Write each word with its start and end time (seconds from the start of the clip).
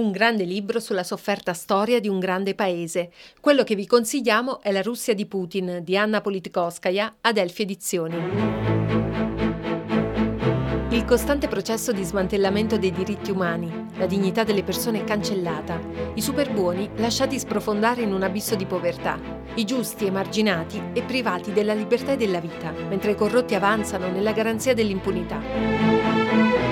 Un 0.00 0.12
grande 0.12 0.44
libro 0.44 0.80
sulla 0.80 1.04
sofferta 1.04 1.52
storia 1.52 2.00
di 2.00 2.08
un 2.08 2.18
grande 2.18 2.54
paese. 2.54 3.10
Quello 3.38 3.64
che 3.64 3.74
vi 3.74 3.86
consigliamo 3.86 4.62
è 4.62 4.72
La 4.72 4.80
Russia 4.80 5.12
di 5.12 5.26
Putin 5.26 5.80
di 5.84 5.94
Anna 5.94 6.22
Politkovskaya, 6.22 7.16
Adelphi 7.20 7.62
Edizioni. 7.62 8.16
Il 10.88 11.04
costante 11.04 11.48
processo 11.48 11.92
di 11.92 12.02
smantellamento 12.02 12.78
dei 12.78 12.92
diritti 12.92 13.30
umani, 13.30 13.88
la 13.98 14.06
dignità 14.06 14.42
delle 14.42 14.64
persone 14.64 15.04
cancellata, 15.04 15.78
i 16.14 16.22
superbuoni 16.22 16.88
lasciati 16.96 17.38
sprofondare 17.38 18.00
in 18.00 18.14
un 18.14 18.22
abisso 18.22 18.54
di 18.54 18.64
povertà, 18.64 19.20
i 19.56 19.66
giusti 19.66 20.06
emarginati 20.06 20.80
e 20.94 21.02
privati 21.02 21.52
della 21.52 21.74
libertà 21.74 22.12
e 22.12 22.16
della 22.16 22.40
vita, 22.40 22.72
mentre 22.88 23.10
i 23.10 23.16
corrotti 23.16 23.54
avanzano 23.54 24.08
nella 24.10 24.32
garanzia 24.32 24.72
dell'impunità. 24.72 26.69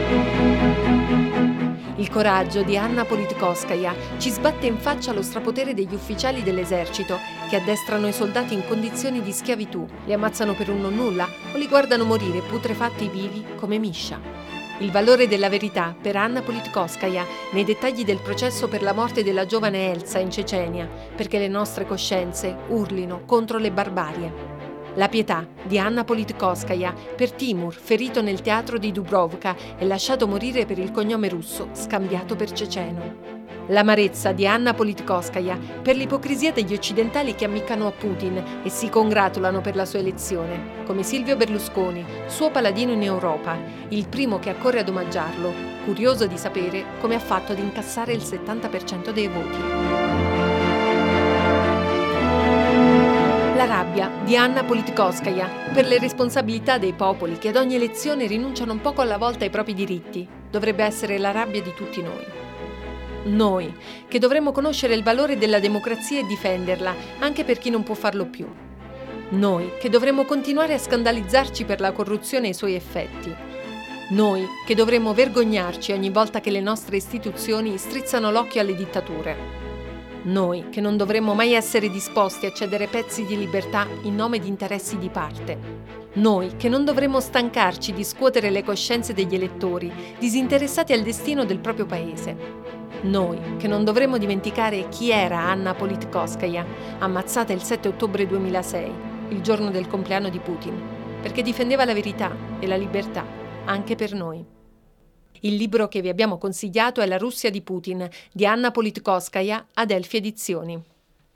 Il 1.99 2.11
coraggio 2.11 2.63
di 2.63 2.77
Anna 2.77 3.05
Politkovskaya 3.05 3.93
ci 4.19 4.31
sbatte 4.31 4.67
in 4.67 4.79
faccia 4.79 5.13
lo 5.13 5.21
strapotere 5.21 5.75
degli 5.75 5.95
ufficiali 5.95 6.45
dell'esercito 6.45 7.19
che 7.51 7.57
addestrano 7.57 8.07
i 8.07 8.13
soldati 8.13 8.55
in 8.55 8.65
condizioni 8.69 9.21
di 9.21 9.33
schiavitù, 9.33 9.85
li 10.05 10.13
ammazzano 10.13 10.55
per 10.55 10.71
un 10.71 10.81
non 10.81 10.95
nulla 10.95 11.29
o 11.53 11.57
li 11.57 11.67
guardano 11.67 12.05
morire 12.05 12.41
putrefatti 12.43 13.09
vivi 13.09 13.45
come 13.57 13.79
Misha. 13.79 14.21
Il 14.79 14.93
valore 14.93 15.27
della 15.27 15.49
verità 15.49 15.93
per 16.01 16.15
Anna 16.15 16.41
Politkovskaya 16.41 17.27
nei 17.51 17.65
dettagli 17.65 18.05
del 18.05 18.21
processo 18.21 18.69
per 18.69 18.83
la 18.83 18.93
morte 18.93 19.25
della 19.25 19.45
giovane 19.45 19.91
Elsa 19.91 20.21
in 20.21 20.31
Cecenia, 20.31 20.89
perché 21.17 21.41
le 21.41 21.49
nostre 21.49 21.85
coscienze 21.85 22.55
urlino 22.69 23.23
contro 23.27 23.59
le 23.59 23.73
barbarie. 23.73 24.58
La 24.95 25.09
pietà 25.09 25.47
di 25.63 25.79
Anna 25.79 26.05
Politkovskaya 26.05 26.93
per 27.15 27.33
Timur, 27.33 27.73
ferito 27.73 28.21
nel 28.23 28.41
teatro 28.41 28.79
di 28.79 28.91
Dubrovka 28.91 29.55
e 29.79 29.87
lasciato 29.87 30.27
morire 30.27 30.67
per 30.67 30.79
il 30.79 30.91
cognome 30.91 31.29
russo 31.29 31.69
scambiato 31.73 32.35
per 32.35 32.51
ceceno. 32.53 33.37
L'amarezza 33.69 34.33
di 34.33 34.47
Anna 34.47 34.73
Politkovskaya 34.73 35.59
per 35.83 35.95
l'ipocrisia 35.95 36.53
degli 36.53 36.73
occidentali 36.73 37.35
che 37.35 37.45
ammiccano 37.45 37.87
a 37.87 37.93
Putin 37.93 38.63
e 38.65 38.71
si 38.71 38.89
congratulano 38.89 39.61
per 39.61 39.77
la 39.77 39.85
sua 39.85 39.99
elezione, 39.99 40.85
come 40.87 41.03
Silvio 41.03 41.37
Berlusconi, 41.37 42.05
suo 42.27 42.51
paladino 42.51 42.93
in 42.93 43.03
Europa, 43.03 43.59
il 43.89 44.09
primo 44.09 44.39
che 44.39 44.49
accorre 44.49 44.81
ad 44.81 44.89
omaggiarlo, 44.89 45.53
curioso 45.85 46.27
di 46.27 46.39
sapere 46.39 46.85
come 47.01 47.15
ha 47.15 47.21
fatto 47.21 47.53
ad 47.53 47.59
incassare 47.59 48.13
il 48.13 48.23
70% 48.23 49.11
dei 49.11 49.29
voti. 49.29 50.08
La 53.99 54.05
rabbia 54.05 54.25
di 54.25 54.37
Anna 54.37 54.63
Politkovskaya 54.63 55.49
per 55.73 55.85
le 55.85 55.99
responsabilità 55.99 56.79
dei 56.79 56.93
popoli 56.93 57.37
che 57.37 57.49
ad 57.49 57.57
ogni 57.57 57.75
elezione 57.75 58.29
rinunciano 58.29 58.71
un 58.71 58.81
poco 58.81 59.01
alla 59.01 59.19
volta 59.19 59.43
ai 59.43 59.51
propri 59.51 59.75
diritti 59.75 60.25
dovrebbe 60.49 60.85
essere 60.85 61.19
la 61.19 61.33
rabbia 61.33 61.61
di 61.61 61.75
tutti 61.75 62.01
noi. 62.01 62.25
Noi, 63.25 63.75
che 64.07 64.21
dovremmo 64.21 64.53
conoscere 64.53 64.95
il 64.95 65.03
valore 65.03 65.37
della 65.37 65.59
democrazia 65.59 66.21
e 66.21 66.27
difenderla, 66.27 66.95
anche 67.19 67.43
per 67.43 67.59
chi 67.59 67.71
non 67.71 67.83
può 67.83 67.97
farlo 67.97 68.27
più. 68.27 68.47
Noi, 69.31 69.73
che 69.81 69.89
dovremmo 69.89 70.25
continuare 70.25 70.75
a 70.75 70.79
scandalizzarci 70.79 71.65
per 71.65 71.81
la 71.81 71.91
corruzione 71.91 72.47
e 72.47 72.51
i 72.51 72.55
suoi 72.55 72.75
effetti. 72.75 73.35
Noi, 74.11 74.47
che 74.65 74.77
dovremmo 74.77 75.13
vergognarci 75.13 75.91
ogni 75.91 76.11
volta 76.11 76.39
che 76.41 76.53
le 76.53 76.61
nostre 76.61 76.97
istituzioni 76.97 77.77
strizzano 77.77 78.31
l'occhio 78.31 78.61
alle 78.61 78.77
dittature. 78.77 79.68
Noi, 80.23 80.69
che 80.69 80.81
non 80.81 80.97
dovremmo 80.97 81.33
mai 81.33 81.53
essere 81.53 81.89
disposti 81.89 82.47
a 82.47 82.53
cedere 82.53 82.89
pezzi 82.89 83.25
di 83.25 83.39
libertà 83.39 83.87
in 84.03 84.17
nome 84.17 84.41
di 84.41 84.49
interessi 84.49 84.99
di 84.99 85.09
parte. 85.09 85.59
Noi, 86.15 86.57
che 86.57 86.69
non 86.69 86.85
dovremmo 86.85 87.21
stancarci 87.21 87.93
di 87.93 88.03
scuotere 88.03 88.51
le 88.51 88.65
coscienze 88.65 89.15
degli 89.15 89.37
elettori, 89.37 89.93
disinteressati 90.19 90.93
al 90.93 91.03
destino 91.03 91.45
del 91.45 91.61
proprio 91.61 91.87
paese. 91.87 92.37
Noi, 93.03 93.39
che 93.59 93.69
non 93.69 93.85
dovremmo 93.85 94.19
dimenticare 94.19 94.89
chi 94.89 95.11
era 95.11 95.39
Anna 95.39 95.75
Politkovskaya, 95.75 96.67
ammazzata 96.99 97.53
il 97.53 97.63
7 97.63 97.89
ottobre 97.89 98.27
2006, 98.27 98.93
il 99.29 99.41
giorno 99.41 99.71
del 99.71 99.87
compleanno 99.87 100.31
di 100.31 100.41
Putin, 100.41 100.77
perché 101.23 101.43
difendeva 101.43 101.85
la 101.85 101.95
verità 101.95 102.35
e 102.59 102.67
la 102.67 102.77
libertà, 102.77 103.25
anche 103.67 103.95
per 103.95 104.15
noi. 104.15 104.57
Il 105.41 105.55
libro 105.55 105.89
che 105.89 106.01
vi 106.01 106.09
abbiamo 106.09 106.39
consigliato 106.39 107.01
è 107.01 107.07
La 107.07 107.19
Russia 107.19 107.51
di 107.51 107.61
Putin 107.61 108.09
di 108.33 108.47
Anna 108.47 108.71
Politkovskaya, 108.71 109.67
Adelphi 109.75 110.17
Edizioni. 110.17 110.83